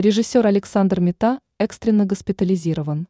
[0.00, 3.06] Режиссер Александр Мета экстренно госпитализирован.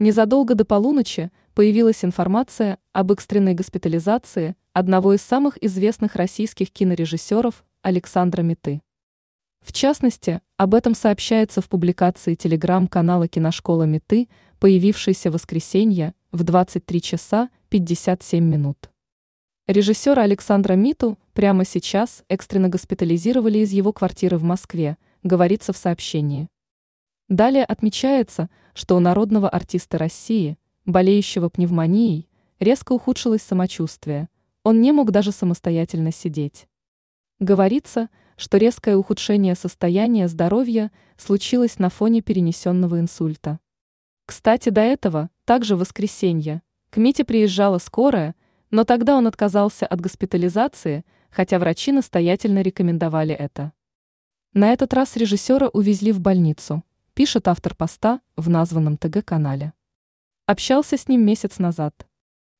[0.00, 8.42] Незадолго до полуночи появилась информация об экстренной госпитализации одного из самых известных российских кинорежиссеров Александра
[8.42, 8.82] Меты.
[9.60, 14.28] В частности, об этом сообщается в публикации телеграм-канала «Киношкола Меты»,
[14.58, 18.90] появившейся в воскресенье в 23 часа 57 минут.
[19.68, 26.48] Режиссера Александра Миту прямо сейчас экстренно госпитализировали из его квартиры в Москве, говорится в сообщении.
[27.28, 32.28] Далее отмечается, что у народного артиста России, болеющего пневмонией,
[32.60, 34.28] резко ухудшилось самочувствие,
[34.62, 36.68] он не мог даже самостоятельно сидеть.
[37.40, 43.58] Говорится, что резкое ухудшение состояния здоровья случилось на фоне перенесенного инсульта.
[44.26, 48.34] Кстати, до этого, также в воскресенье, к Мите приезжала скорая,
[48.70, 53.72] но тогда он отказался от госпитализации, хотя врачи настоятельно рекомендовали это.
[54.56, 59.72] На этот раз режиссера увезли в больницу, пишет автор поста в названном ТГ-канале.
[60.46, 62.06] Общался с ним месяц назад.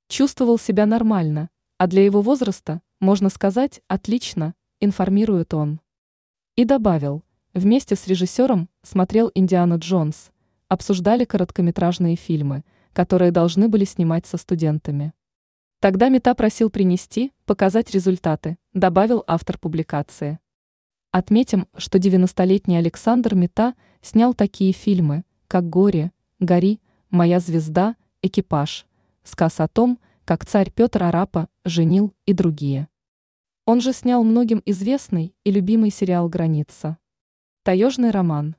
[0.08, 5.78] Чувствовал себя нормально, а для его возраста, можно сказать, отлично, информирует он.
[6.56, 10.32] И добавил, вместе с режиссером смотрел «Индиана Джонс»,
[10.66, 15.12] обсуждали короткометражные фильмы, которые должны были снимать со студентами.
[15.78, 20.40] Тогда Мета просил принести, показать результаты, добавил автор публикации.
[21.14, 28.84] Отметим, что 90-летний Александр Мета снял такие фильмы, как «Горе», «Гори», «Моя звезда», «Экипаж»,
[29.22, 32.88] сказ о том, как царь Петр Арапа женил и другие.
[33.64, 36.98] Он же снял многим известный и любимый сериал «Граница».
[37.62, 38.56] Таежный роман.